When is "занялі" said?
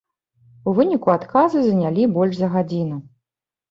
1.69-2.11